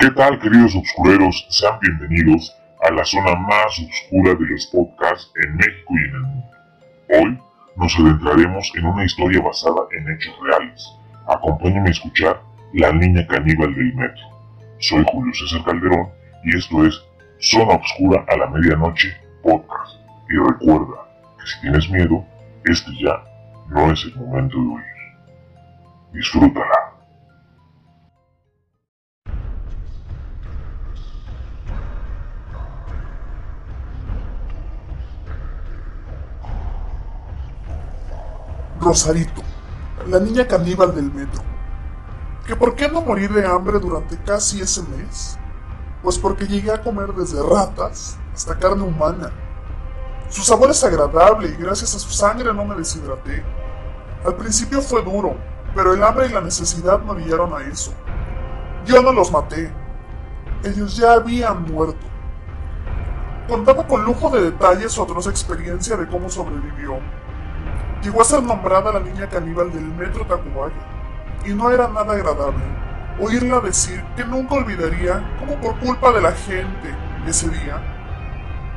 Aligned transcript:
¿Qué 0.00 0.10
tal, 0.12 0.38
queridos 0.38 0.74
obscureros? 0.74 1.46
Sean 1.50 1.78
bienvenidos 1.78 2.56
a 2.80 2.90
la 2.90 3.04
zona 3.04 3.34
más 3.34 3.78
oscura 3.78 4.32
de 4.32 4.46
los 4.46 4.66
podcasts 4.68 5.30
en 5.44 5.56
México 5.56 5.90
y 5.90 6.08
en 6.08 6.14
el 6.14 6.22
mundo. 6.22 6.46
Hoy 7.10 7.38
nos 7.76 7.98
adentraremos 7.98 8.72
en 8.76 8.86
una 8.86 9.04
historia 9.04 9.42
basada 9.42 9.82
en 9.92 10.10
hechos 10.10 10.34
reales. 10.42 10.90
Acompáñenme 11.28 11.88
a 11.88 11.92
escuchar 11.92 12.40
La 12.72 12.90
Niña 12.92 13.26
Caníbal 13.26 13.74
del 13.74 13.94
Metro. 13.94 14.24
Soy 14.78 15.04
Julio 15.12 15.34
César 15.34 15.62
Calderón 15.66 16.08
y 16.44 16.56
esto 16.56 16.86
es 16.86 16.98
Zona 17.38 17.74
Oscura 17.74 18.24
a 18.26 18.38
la 18.38 18.46
Medianoche 18.46 19.14
Podcast. 19.42 19.96
Y 20.30 20.36
recuerda 20.38 20.96
que 21.38 21.46
si 21.46 21.60
tienes 21.60 21.90
miedo, 21.90 22.24
este 22.64 22.90
ya 22.98 23.22
no 23.68 23.92
es 23.92 24.02
el 24.04 24.16
momento 24.16 24.56
de 24.56 24.66
huir. 24.66 24.84
Disfrútala. 26.14 26.79
Rosarito, 38.80 39.42
la 40.06 40.18
niña 40.18 40.46
caníbal 40.46 40.94
del 40.94 41.12
metro. 41.12 41.42
¿Que 42.46 42.56
por 42.56 42.74
qué 42.74 42.88
no 42.88 43.02
morir 43.02 43.30
de 43.30 43.46
hambre 43.46 43.78
durante 43.78 44.16
casi 44.16 44.62
ese 44.62 44.82
mes? 44.84 45.38
Pues 46.02 46.18
porque 46.18 46.46
llegué 46.46 46.72
a 46.72 46.80
comer 46.80 47.12
desde 47.12 47.42
ratas 47.42 48.16
hasta 48.32 48.58
carne 48.58 48.82
humana. 48.82 49.30
Su 50.30 50.40
sabor 50.40 50.70
es 50.70 50.82
agradable 50.82 51.48
y 51.48 51.62
gracias 51.62 51.94
a 51.94 51.98
su 51.98 52.08
sangre 52.08 52.54
no 52.54 52.64
me 52.64 52.74
deshidraté. 52.74 53.44
Al 54.24 54.36
principio 54.36 54.80
fue 54.80 55.02
duro, 55.02 55.36
pero 55.74 55.92
el 55.92 56.02
hambre 56.02 56.28
y 56.28 56.32
la 56.32 56.40
necesidad 56.40 57.00
me 57.00 57.10
orillaron 57.10 57.52
a 57.52 57.60
eso. 57.68 57.92
Yo 58.86 59.02
no 59.02 59.12
los 59.12 59.30
maté. 59.30 59.70
Ellos 60.64 60.96
ya 60.96 61.12
habían 61.12 61.64
muerto. 61.64 62.06
Contaba 63.46 63.86
con 63.86 64.04
lujo 64.04 64.30
de 64.30 64.40
detalles 64.40 64.92
su 64.92 65.02
atroz 65.02 65.26
experiencia 65.26 65.98
de 65.98 66.08
cómo 66.08 66.30
sobrevivió. 66.30 66.98
Llegó 68.02 68.22
a 68.22 68.24
ser 68.24 68.42
nombrada 68.42 68.92
la 68.92 69.00
niña 69.00 69.28
caníbal 69.28 69.72
del 69.72 69.84
metro 69.84 70.24
Tacubaya, 70.24 70.74
y 71.44 71.50
no 71.50 71.70
era 71.70 71.88
nada 71.88 72.14
agradable 72.14 72.80
oírla 73.20 73.60
decir 73.60 74.02
que 74.16 74.24
nunca 74.24 74.54
olvidaría 74.54 75.22
cómo 75.38 75.60
por 75.60 75.78
culpa 75.78 76.12
de 76.12 76.22
la 76.22 76.32
gente 76.32 76.94
ese 77.26 77.48
día, 77.50 77.78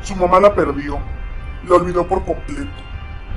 su 0.02 0.16
mamá 0.16 0.40
la 0.40 0.54
perdió, 0.54 1.00
la 1.68 1.76
olvidó 1.76 2.06
por 2.06 2.26
completo. 2.26 2.72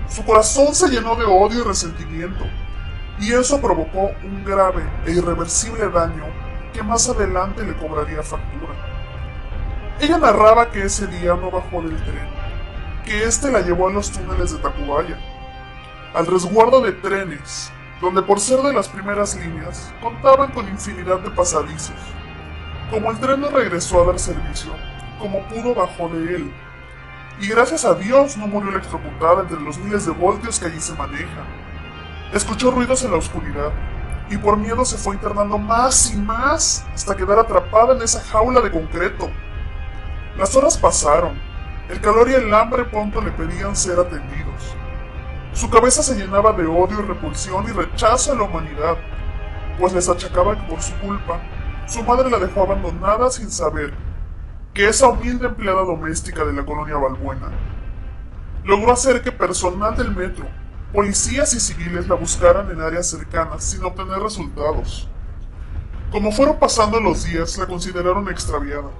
Su 0.08 0.24
corazón 0.24 0.74
se 0.74 0.88
llenó 0.88 1.14
de 1.14 1.24
odio 1.24 1.60
y 1.60 1.64
resentimiento, 1.64 2.44
y 3.20 3.32
eso 3.32 3.60
provocó 3.60 4.10
un 4.24 4.44
grave 4.44 4.82
e 5.06 5.12
irreversible 5.12 5.88
daño 5.88 6.24
que 6.72 6.82
más 6.82 7.08
adelante 7.08 7.64
le 7.64 7.76
cobraría 7.76 8.22
factura. 8.22 8.74
Ella 10.00 10.18
narraba 10.18 10.70
que 10.70 10.82
ese 10.82 11.06
día 11.06 11.34
no 11.34 11.50
bajó 11.50 11.82
del 11.82 11.96
tren, 12.02 12.28
que 13.04 13.24
éste 13.24 13.50
la 13.50 13.60
llevó 13.60 13.88
a 13.88 13.92
los 13.92 14.10
túneles 14.10 14.52
de 14.52 14.58
Tacubaya, 14.58 15.18
al 16.16 16.26
resguardo 16.26 16.80
de 16.80 16.92
trenes, 16.92 17.70
donde 18.00 18.22
por 18.22 18.40
ser 18.40 18.60
de 18.60 18.72
las 18.72 18.88
primeras 18.88 19.36
líneas 19.36 19.92
contaban 20.00 20.50
con 20.50 20.66
infinidad 20.66 21.18
de 21.18 21.30
pasadizos. 21.30 21.94
Como 22.90 23.10
el 23.10 23.20
tren 23.20 23.38
no 23.38 23.50
regresó 23.50 24.00
a 24.00 24.06
dar 24.06 24.18
servicio, 24.18 24.72
como 25.18 25.46
pudo 25.46 25.74
bajó 25.74 26.08
de 26.08 26.36
él, 26.36 26.52
y 27.38 27.48
gracias 27.48 27.84
a 27.84 27.92
Dios 27.92 28.34
no 28.38 28.46
murió 28.46 28.70
electrocutada 28.70 29.42
entre 29.42 29.60
los 29.60 29.76
miles 29.76 30.06
de 30.06 30.12
voltios 30.12 30.58
que 30.58 30.64
allí 30.64 30.80
se 30.80 30.94
manejan. 30.94 31.44
Escuchó 32.32 32.70
ruidos 32.70 33.02
en 33.02 33.10
la 33.10 33.18
oscuridad, 33.18 33.70
y 34.30 34.38
por 34.38 34.56
miedo 34.56 34.86
se 34.86 34.96
fue 34.96 35.16
internando 35.16 35.58
más 35.58 36.14
y 36.14 36.16
más 36.16 36.86
hasta 36.94 37.14
quedar 37.14 37.40
atrapada 37.40 37.94
en 37.94 38.00
esa 38.00 38.22
jaula 38.22 38.62
de 38.62 38.70
concreto. 38.70 39.28
Las 40.38 40.56
horas 40.56 40.78
pasaron, 40.78 41.38
el 41.90 42.00
calor 42.00 42.30
y 42.30 42.32
el 42.32 42.54
hambre 42.54 42.86
pronto 42.86 43.20
le 43.20 43.32
pedían 43.32 43.76
ser 43.76 44.00
atendidos. 44.00 44.76
Su 45.56 45.70
cabeza 45.70 46.02
se 46.02 46.14
llenaba 46.14 46.52
de 46.52 46.66
odio 46.66 47.00
y 47.00 47.06
repulsión 47.06 47.64
y 47.66 47.72
rechazo 47.72 48.32
a 48.32 48.34
la 48.34 48.42
humanidad, 48.42 48.98
pues 49.80 49.94
les 49.94 50.06
achacaba 50.06 50.54
que 50.54 50.68
por 50.68 50.82
su 50.82 50.92
culpa, 50.98 51.40
su 51.86 52.02
madre 52.02 52.28
la 52.28 52.38
dejó 52.38 52.64
abandonada 52.64 53.30
sin 53.30 53.50
saber 53.50 53.94
que 54.74 54.86
esa 54.86 55.08
humilde 55.08 55.46
empleada 55.46 55.80
doméstica 55.80 56.44
de 56.44 56.52
la 56.52 56.62
colonia 56.62 56.98
Balbuena 56.98 57.48
logró 58.64 58.92
hacer 58.92 59.22
que 59.22 59.32
personal 59.32 59.96
del 59.96 60.14
metro, 60.14 60.44
policías 60.92 61.54
y 61.54 61.60
civiles 61.60 62.06
la 62.06 62.16
buscaran 62.16 62.70
en 62.70 62.82
áreas 62.82 63.08
cercanas 63.08 63.64
sin 63.64 63.82
obtener 63.82 64.18
resultados. 64.18 65.08
Como 66.12 66.32
fueron 66.32 66.58
pasando 66.58 67.00
los 67.00 67.24
días, 67.24 67.56
la 67.56 67.66
consideraron 67.66 68.28
extraviada. 68.28 68.90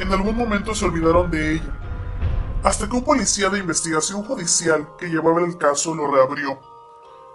En 0.00 0.12
algún 0.12 0.36
momento 0.36 0.74
se 0.74 0.84
olvidaron 0.84 1.30
de 1.30 1.52
ella 1.52 1.85
hasta 2.62 2.88
que 2.88 2.96
un 2.96 3.04
policía 3.04 3.48
de 3.48 3.58
investigación 3.58 4.22
judicial 4.24 4.88
que 4.98 5.06
llevaba 5.06 5.42
el 5.42 5.56
caso 5.56 5.94
lo 5.94 6.10
reabrió. 6.10 6.58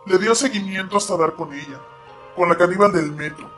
Le 0.06 0.18
dio 0.18 0.34
seguimiento 0.36 0.98
hasta 0.98 1.16
dar 1.16 1.36
con 1.36 1.54
ella, 1.54 1.80
con 2.36 2.50
la 2.50 2.58
caníbal 2.58 2.92
del 2.92 3.12
metro, 3.12 3.50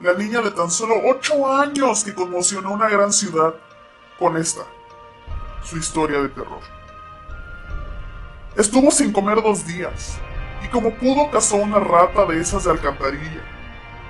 la 0.00 0.14
niña 0.14 0.40
de 0.40 0.50
tan 0.50 0.70
solo 0.70 0.94
ocho 1.08 1.50
años 1.50 2.02
que 2.04 2.14
conmocionó 2.14 2.72
una 2.72 2.88
gran 2.88 3.12
ciudad 3.12 3.54
con 4.18 4.36
esta, 4.36 4.62
su 5.62 5.78
historia 5.78 6.20
de 6.20 6.28
terror. 6.28 6.60
Estuvo 8.56 8.90
sin 8.90 9.12
comer 9.12 9.42
dos 9.42 9.64
días, 9.64 10.18
y 10.64 10.68
como 10.68 10.94
pudo 10.96 11.30
cazó 11.30 11.56
una 11.56 11.78
rata 11.78 12.26
de 12.26 12.40
esas 12.40 12.64
de 12.64 12.72
alcantarilla. 12.72 13.42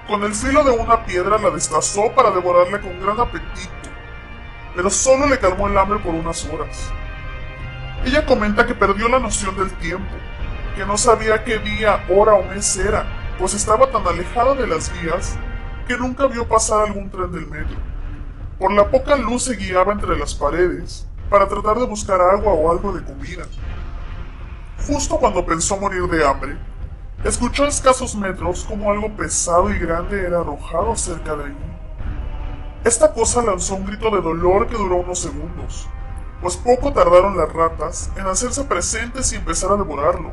Con 0.09 0.25
el 0.25 0.35
filo 0.35 0.65
de 0.65 0.73
una 0.73 1.05
piedra 1.05 1.39
la 1.39 1.51
destazó 1.51 2.11
para 2.13 2.31
devorarla 2.31 2.81
con 2.81 3.01
gran 3.01 3.21
apetito, 3.21 3.71
pero 4.75 4.91
solo 4.91 5.27
le 5.27 5.39
calmó 5.39 5.69
el 5.69 5.79
hambre 5.79 5.99
por 6.01 6.15
unas 6.15 6.45
horas. 6.47 6.91
Ella 8.05 8.27
comenta 8.27 8.67
que 8.67 8.75
perdió 8.75 9.09
la 9.09 9.21
noción 9.21 9.57
del 9.57 9.71
tiempo, 9.75 10.13
que 10.77 10.85
no 10.85 10.99
sabía 10.99 11.45
qué 11.45 11.59
día, 11.59 12.05
hora 12.09 12.35
o 12.35 12.43
mes 12.43 12.77
era, 12.77 13.07
pues 13.39 13.55
estaba 13.55 13.91
tan 13.91 14.07
alejada 14.07 14.55
de 14.55 14.67
las 14.67 14.93
vías 15.01 15.37
que 15.87 15.97
nunca 15.97 16.27
vio 16.27 16.49
pasar 16.49 16.87
algún 16.87 17.11
tren 17.11 17.31
del 17.31 17.47
metro. 17.47 17.77
Por 18.59 18.73
la 18.73 18.89
poca 18.91 19.15
luz 19.17 19.45
se 19.45 19.55
guiaba 19.55 19.93
entre 19.93 20.17
las 20.17 20.35
paredes 20.35 21.07
para 21.31 21.47
tratar 21.47 21.79
de 21.79 21.87
buscar 21.87 22.21
agua 22.21 22.53
o 22.53 22.71
algo 22.71 22.93
de 22.93 23.05
comida. 23.05 23.45
Justo 24.87 25.17
cuando 25.19 25.47
pensó 25.47 25.77
morir 25.77 26.09
de 26.09 26.27
hambre, 26.27 26.57
escuchó 27.25 27.65
a 27.65 27.69
escasos 27.69 28.17
metros 28.17 28.65
como 28.65 28.91
algo 28.91 29.17
pesado 29.17 29.71
y 29.71 29.79
grande 29.79 30.27
era 30.27 30.41
arrojado 30.41 30.97
cerca 30.97 31.37
de 31.37 31.45
allí. 31.45 31.73
Esta 32.85 33.13
cosa 33.13 33.43
lanzó 33.43 33.77
un 33.77 33.87
grito 33.87 34.11
de 34.11 34.21
dolor 34.21 34.67
que 34.67 34.77
duró 34.77 34.97
unos 34.97 35.21
segundos, 35.21 35.89
pues 36.43 36.57
poco 36.57 36.93
tardaron 36.93 37.37
las 37.37 37.53
ratas 37.53 38.11
en 38.17 38.27
hacerse 38.27 38.65
presentes 38.65 39.33
y 39.33 39.37
empezar 39.37 39.71
a 39.71 39.77
devorarlo. 39.77 40.33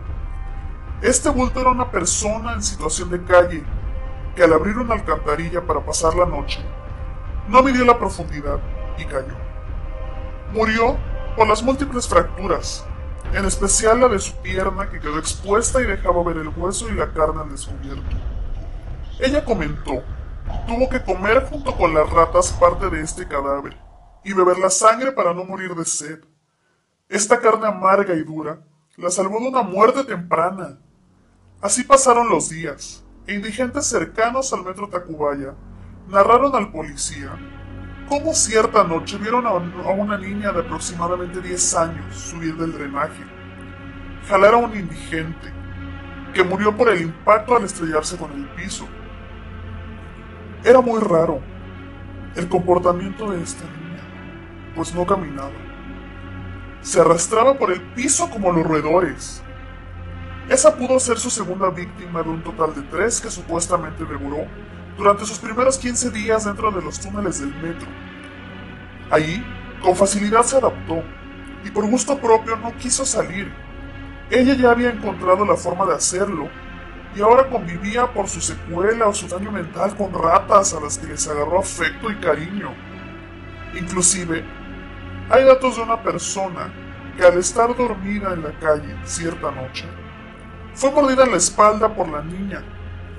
Este 1.04 1.30
bulto 1.30 1.62
era 1.62 1.70
una 1.70 1.92
persona 1.92 2.54
en 2.54 2.64
situación 2.64 3.12
de 3.12 3.24
calle, 3.24 3.64
que 4.36 4.44
al 4.44 4.52
abrir 4.52 4.80
una 4.80 4.96
alcantarilla 4.96 5.62
para 5.62 5.86
pasar 5.86 6.16
la 6.16 6.26
noche, 6.26 6.60
no 7.48 7.62
midió 7.62 7.86
la 7.86 8.00
profundidad 8.00 8.60
y 8.98 9.06
cayó. 9.06 9.36
Murió 10.52 10.98
por 11.38 11.48
las 11.48 11.62
múltiples 11.62 12.08
fracturas, 12.08 12.84
en 13.32 13.46
especial 13.46 14.02
la 14.02 14.08
de 14.08 14.18
su 14.18 14.36
pierna 14.38 14.90
que 14.90 15.00
quedó 15.00 15.20
expuesta 15.20 15.80
y 15.80 15.86
dejaba 15.86 16.24
ver 16.24 16.38
el 16.38 16.50
hueso 16.50 16.90
y 16.90 16.94
la 16.94 17.14
carne 17.14 17.44
al 17.44 17.52
descubierto. 17.52 18.18
Ella 19.20 19.46
comentó, 19.46 20.02
tuvo 20.66 20.90
que 20.90 21.04
comer 21.04 21.46
junto 21.48 21.76
con 21.76 21.94
las 21.94 22.10
ratas 22.10 22.52
parte 22.54 22.90
de 22.90 23.02
este 23.02 23.28
cadáver 23.28 23.89
y 24.24 24.34
beber 24.34 24.58
la 24.60 24.70
sangre 24.70 25.12
para 25.12 25.34
no 25.34 25.44
morir 25.44 25.76
de 25.76 25.86
sed. 25.86 26.20
Esta 27.08 27.40
carne 27.40 27.68
amarga 27.68 28.14
y 28.14 28.24
dura 28.24 28.62
la 29.00 29.10
salvó 29.10 29.40
de 29.40 29.48
una 29.48 29.62
muerte 29.62 30.04
temprana. 30.04 30.78
Así 31.62 31.84
pasaron 31.84 32.30
los 32.30 32.50
días, 32.50 33.06
e 33.28 33.34
indigentes 33.34 33.86
cercanos 33.86 34.52
al 34.52 34.64
metro 34.64 34.90
Tacubaya 34.90 35.56
narraron 36.10 36.54
al 36.56 36.72
policía 36.72 37.38
cómo 38.10 38.34
cierta 38.34 38.84
noche 38.84 39.18
vieron 39.18 39.46
a, 39.46 39.52
una 39.52 40.18
niña 40.18 40.52
de 40.52 40.62
aproximadamente 40.62 41.40
10 41.42 41.76
años 41.76 42.16
subir 42.16 42.56
del 42.58 42.74
drenaje, 42.74 43.24
jalar 44.28 44.56
a 44.56 44.58
un 44.58 44.76
indigente, 44.76 45.54
que 46.34 46.44
murió 46.44 46.76
por 46.76 46.90
el 46.90 47.02
impacto 47.02 47.56
al 47.56 47.64
estrellarse 47.64 48.18
con 48.18 48.32
el 48.32 48.50
piso. 48.50 48.88
Era 50.64 50.82
muy 50.82 51.00
raro 51.00 51.40
el 52.36 52.50
comportamiento 52.50 53.32
de 53.32 53.44
esta 53.44 53.64
niña 53.64 53.89
pues 54.80 54.96
no 54.96 55.06
caminaba. 55.06 55.52
Se 56.82 57.02
arrastraba 57.02 57.56
por 57.56 57.70
el 57.70 57.82
piso 57.82 58.30
como 58.30 58.54
los 58.54 58.66
roedores. 58.66 59.44
Esa 60.48 60.78
pudo 60.78 61.02
ser 61.02 61.20
su 61.20 61.30
segunda 61.30 61.70
víctima 61.70 62.24
de 62.24 62.30
un 62.30 62.42
total 62.42 62.74
de 62.74 62.84
tres 62.84 63.20
que 63.20 63.30
supuestamente 63.30 64.06
devoró 64.06 64.46
durante 64.98 65.26
sus 65.26 65.38
primeros 65.38 65.78
15 65.78 66.12
días 66.12 66.46
dentro 66.46 66.72
de 66.72 66.82
los 66.82 66.98
túneles 66.98 67.42
del 67.42 67.54
metro. 67.56 67.90
Allí, 69.12 69.46
con 69.84 69.98
facilidad 69.98 70.44
se 70.44 70.56
adaptó 70.56 71.04
y 71.66 71.72
por 71.72 71.86
gusto 71.86 72.18
propio 72.18 72.56
no 72.56 72.74
quiso 72.78 73.06
salir. 73.06 73.52
Ella 74.30 74.54
ya 74.54 74.72
había 74.72 74.92
encontrado 74.92 75.44
la 75.44 75.58
forma 75.58 75.86
de 75.88 75.96
hacerlo 75.96 76.48
y 77.18 77.20
ahora 77.20 77.50
convivía 77.50 78.14
por 78.14 78.30
su 78.30 78.40
secuela 78.40 79.10
o 79.10 79.14
su 79.14 79.28
daño 79.28 79.52
mental 79.52 79.94
con 79.98 80.14
ratas 80.14 80.74
a 80.74 80.80
las 80.80 80.98
que 80.98 81.08
les 81.08 81.28
agarró 81.28 81.60
afecto 81.60 82.10
y 82.10 82.16
cariño. 82.16 82.74
Inclusive, 83.76 84.46
hay 85.30 85.44
datos 85.44 85.76
de 85.76 85.84
una 85.84 86.02
persona 86.02 86.74
que 87.16 87.24
al 87.24 87.38
estar 87.38 87.76
dormida 87.76 88.34
en 88.34 88.44
la 88.44 88.58
calle 88.60 88.96
cierta 89.04 89.52
noche, 89.52 89.86
fue 90.74 90.92
mordida 90.92 91.24
en 91.24 91.32
la 91.32 91.38
espalda 91.38 91.94
por 91.94 92.08
la 92.08 92.24
niña, 92.24 92.64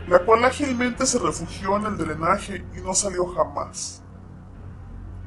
la 0.09 0.19
cual 0.21 0.45
ágilmente 0.45 1.07
se 1.07 1.19
refugió 1.19 1.77
en 1.77 1.87
el 1.87 1.97
drenaje 1.97 2.65
y 2.77 2.81
no 2.81 2.95
salió 2.95 3.27
jamás. 3.27 4.03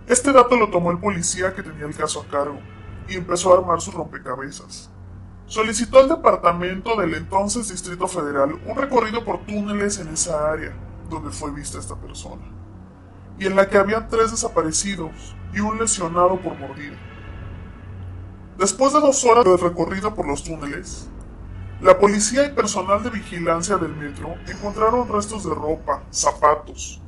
Este 0.07 0.33
dato 0.33 0.57
lo 0.57 0.69
tomó 0.69 0.91
el 0.91 0.99
policía 0.99 1.53
que 1.53 1.63
tenía 1.63 1.85
el 1.85 1.95
caso 1.95 2.21
a 2.21 2.27
cargo 2.27 2.59
y 3.07 3.15
empezó 3.15 3.53
a 3.53 3.59
armar 3.59 3.79
sus 3.79 3.93
rompecabezas. 3.93 4.89
Solicitó 5.45 5.99
al 5.99 6.09
departamento 6.09 6.99
del 6.99 7.13
entonces 7.13 7.69
Distrito 7.69 8.07
Federal 8.07 8.59
un 8.65 8.75
recorrido 8.75 9.23
por 9.23 9.45
túneles 9.45 9.99
en 9.99 10.09
esa 10.09 10.51
área 10.51 10.73
donde 11.09 11.31
fue 11.31 11.51
vista 11.51 11.77
esta 11.77 11.95
persona, 11.95 12.43
y 13.39 13.45
en 13.45 13.55
la 13.55 13.69
que 13.69 13.77
había 13.77 14.07
tres 14.07 14.31
desaparecidos 14.31 15.35
y 15.53 15.59
un 15.59 15.79
lesionado 15.79 16.39
por 16.39 16.57
mordida. 16.57 16.97
Después 18.57 18.93
de 18.93 18.99
dos 18.99 19.23
horas 19.25 19.45
de 19.45 19.57
recorrido 19.57 20.13
por 20.13 20.27
los 20.27 20.43
túneles, 20.43 21.09
la 21.81 21.97
policía 21.97 22.45
y 22.45 22.51
personal 22.51 23.03
de 23.03 23.09
vigilancia 23.09 23.77
del 23.77 23.95
metro 23.95 24.35
encontraron 24.47 25.09
restos 25.09 25.43
de 25.43 25.53
ropa, 25.53 26.03
zapatos. 26.11 27.01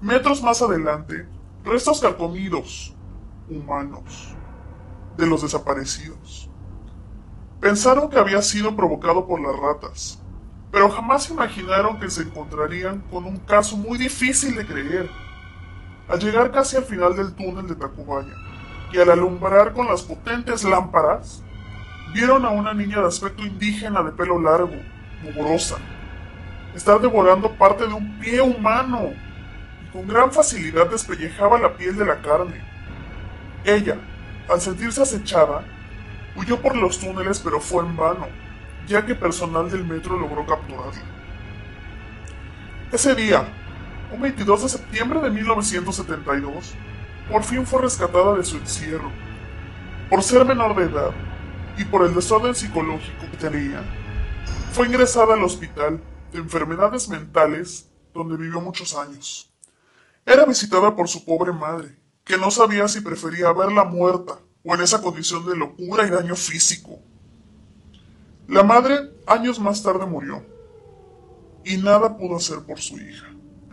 Metros 0.00 0.42
más 0.42 0.62
adelante, 0.62 1.26
restos 1.64 2.00
calcomidos, 2.00 2.94
humanos, 3.48 4.34
de 5.16 5.26
los 5.26 5.42
desaparecidos. 5.42 6.48
Pensaron 7.60 8.10
que 8.10 8.18
había 8.18 8.42
sido 8.42 8.76
provocado 8.76 9.26
por 9.26 9.40
las 9.40 9.56
ratas, 9.58 10.22
pero 10.70 10.90
jamás 10.90 11.30
imaginaron 11.30 11.98
que 11.98 12.10
se 12.10 12.22
encontrarían 12.22 13.00
con 13.10 13.24
un 13.24 13.38
caso 13.38 13.76
muy 13.76 13.98
difícil 13.98 14.54
de 14.54 14.66
creer. 14.66 15.10
Al 16.12 16.18
llegar 16.18 16.50
casi 16.50 16.76
al 16.76 16.84
final 16.84 17.16
del 17.16 17.32
túnel 17.32 17.66
de 17.66 17.74
Tacubaya, 17.74 18.34
y 18.92 18.98
al 18.98 19.10
alumbrar 19.10 19.72
con 19.72 19.86
las 19.86 20.02
potentes 20.02 20.62
lámparas, 20.62 21.42
vieron 22.12 22.44
a 22.44 22.50
una 22.50 22.74
niña 22.74 23.00
de 23.00 23.06
aspecto 23.06 23.42
indígena 23.42 24.02
de 24.02 24.12
pelo 24.12 24.38
largo, 24.38 24.76
mugrosa, 25.22 25.78
estar 26.74 27.00
devorando 27.00 27.52
parte 27.52 27.86
de 27.86 27.94
un 27.94 28.18
pie 28.18 28.42
humano 28.42 29.14
y 29.82 29.90
con 29.90 30.06
gran 30.06 30.30
facilidad 30.30 30.90
despellejaba 30.90 31.58
la 31.58 31.78
piel 31.78 31.96
de 31.96 32.04
la 32.04 32.20
carne. 32.20 32.62
Ella, 33.64 33.96
al 34.50 34.60
sentirse 34.60 35.00
acechada, 35.00 35.64
huyó 36.36 36.60
por 36.60 36.76
los 36.76 36.98
túneles 36.98 37.40
pero 37.40 37.58
fue 37.58 37.86
en 37.86 37.96
vano, 37.96 38.26
ya 38.86 39.06
que 39.06 39.14
personal 39.14 39.70
del 39.70 39.86
metro 39.86 40.18
logró 40.18 40.44
capturarla. 40.44 41.00
Ese 42.92 43.14
día, 43.14 43.46
un 44.12 44.20
22 44.20 44.62
de 44.62 44.68
septiembre 44.68 45.20
de 45.20 45.30
1972, 45.30 46.74
por 47.30 47.42
fin 47.42 47.66
fue 47.66 47.80
rescatada 47.80 48.36
de 48.36 48.44
su 48.44 48.58
encierro. 48.58 49.10
Por 50.10 50.22
ser 50.22 50.44
menor 50.44 50.76
de 50.76 50.84
edad 50.84 51.12
y 51.78 51.84
por 51.84 52.04
el 52.04 52.14
desorden 52.14 52.54
psicológico 52.54 53.30
que 53.30 53.36
tenía, 53.38 53.82
fue 54.72 54.86
ingresada 54.86 55.34
al 55.34 55.42
hospital 55.42 56.02
de 56.30 56.38
enfermedades 56.38 57.08
mentales 57.08 57.90
donde 58.12 58.36
vivió 58.36 58.60
muchos 58.60 58.94
años. 58.94 59.50
Era 60.26 60.44
visitada 60.44 60.94
por 60.94 61.08
su 61.08 61.24
pobre 61.24 61.52
madre, 61.52 61.96
que 62.24 62.36
no 62.36 62.50
sabía 62.50 62.86
si 62.88 63.00
prefería 63.00 63.52
verla 63.52 63.84
muerta 63.84 64.38
o 64.62 64.74
en 64.74 64.82
esa 64.82 65.00
condición 65.00 65.46
de 65.46 65.56
locura 65.56 66.06
y 66.06 66.10
daño 66.10 66.36
físico. 66.36 67.00
La 68.46 68.62
madre 68.62 69.10
años 69.26 69.58
más 69.58 69.82
tarde 69.82 70.04
murió 70.04 70.44
y 71.64 71.78
nada 71.78 72.16
pudo 72.16 72.36
hacer 72.36 72.60
por 72.60 72.78
su 72.78 72.98
hija. 72.98 73.32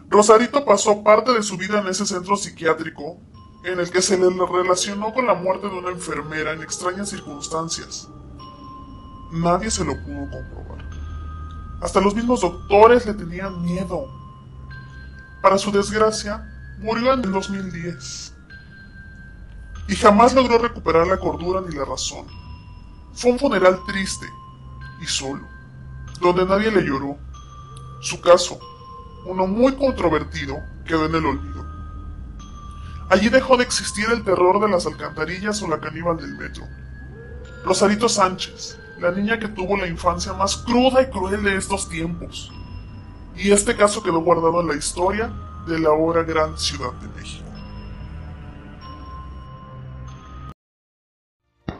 Rosarito 0.09 0.65
pasó 0.65 1.03
parte 1.03 1.31
de 1.33 1.43
su 1.43 1.55
vida 1.55 1.79
en 1.79 1.87
ese 1.87 2.05
centro 2.05 2.35
psiquiátrico 2.35 3.19
en 3.63 3.79
el 3.79 3.91
que 3.91 4.01
se 4.01 4.17
le 4.17 4.27
relacionó 4.51 5.13
con 5.13 5.27
la 5.27 5.35
muerte 5.35 5.67
de 5.67 5.77
una 5.77 5.91
enfermera 5.91 6.51
en 6.53 6.63
extrañas 6.63 7.09
circunstancias. 7.09 8.09
Nadie 9.31 9.69
se 9.69 9.85
lo 9.85 9.93
pudo 10.03 10.27
comprobar. 10.31 10.89
Hasta 11.81 12.01
los 12.01 12.15
mismos 12.15 12.41
doctores 12.41 13.05
le 13.05 13.13
tenían 13.13 13.61
miedo. 13.61 14.07
Para 15.43 15.59
su 15.59 15.71
desgracia, 15.71 16.43
murió 16.79 17.13
en 17.13 17.23
el 17.23 17.31
2010. 17.31 18.33
Y 19.89 19.95
jamás 19.95 20.33
logró 20.33 20.57
recuperar 20.57 21.05
la 21.05 21.17
cordura 21.17 21.61
ni 21.61 21.75
la 21.75 21.85
razón. 21.85 22.25
Fue 23.13 23.31
un 23.31 23.39
funeral 23.39 23.79
triste 23.85 24.25
y 25.01 25.05
solo, 25.05 25.45
donde 26.19 26.45
nadie 26.45 26.71
le 26.71 26.81
lloró. 26.81 27.17
Su 28.01 28.19
caso, 28.21 28.59
uno 29.25 29.47
muy 29.47 29.75
controvertido, 29.75 30.57
quedó 30.85 31.05
en 31.05 31.15
el 31.15 31.25
olvido. 31.25 31.65
Allí 33.09 33.29
dejó 33.29 33.57
de 33.57 33.63
existir 33.63 34.05
el 34.11 34.23
terror 34.23 34.61
de 34.61 34.69
las 34.69 34.85
alcantarillas 34.85 35.61
o 35.63 35.67
la 35.67 35.79
caníbal 35.79 36.17
del 36.17 36.35
metro. 36.35 36.63
Rosarito 37.65 38.07
Sánchez, 38.07 38.79
la 38.99 39.11
niña 39.11 39.39
que 39.39 39.47
tuvo 39.47 39.77
la 39.77 39.87
infancia 39.87 40.33
más 40.33 40.57
cruda 40.57 41.01
y 41.01 41.09
cruel 41.09 41.43
de 41.43 41.57
estos 41.57 41.89
tiempos. 41.89 42.51
Y 43.35 43.51
este 43.51 43.75
caso 43.75 44.03
quedó 44.03 44.19
guardado 44.21 44.61
en 44.61 44.67
la 44.67 44.75
historia 44.75 45.31
de 45.67 45.79
la 45.79 45.89
ahora 45.89 46.23
gran 46.23 46.57
Ciudad 46.57 46.91
de 46.93 47.07
México. 47.19 47.45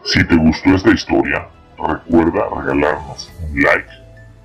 Si 0.03 0.23
te 0.25 0.35
gustó 0.35 0.69
esta 0.75 0.91
historia, 0.91 1.47
recuerda 1.77 2.49
regalarnos 2.55 3.29
un 3.43 3.61
like, 3.61 3.89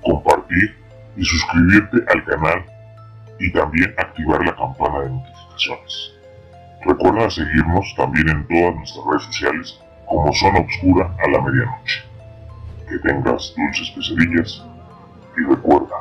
compartir 0.03 0.77
y 1.17 1.25
suscribirte 1.25 1.97
al 2.11 2.23
canal 2.25 2.74
y 3.39 3.51
también 3.51 3.93
activar 3.97 4.43
la 4.45 4.55
campana 4.55 5.01
de 5.01 5.09
notificaciones. 5.09 6.13
Recuerda 6.85 7.29
seguirnos 7.29 7.93
también 7.97 8.29
en 8.29 8.47
todas 8.47 8.75
nuestras 8.75 9.05
redes 9.05 9.23
sociales 9.23 9.79
como 10.05 10.31
Zona 10.33 10.59
Obscura 10.59 11.15
a 11.23 11.29
la 11.29 11.41
medianoche. 11.41 12.03
Que 12.87 12.99
tengas 12.99 13.53
dulces 13.55 13.89
pesadillas 13.91 14.63
y 15.35 15.41
recuerda 15.41 15.95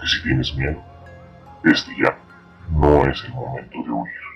que 0.00 0.06
si 0.06 0.22
tienes 0.22 0.54
miedo, 0.54 0.82
este 1.64 1.90
ya 2.02 2.16
no 2.70 3.04
es 3.06 3.24
el 3.24 3.32
momento 3.32 3.82
de 3.82 3.90
huir. 3.90 4.29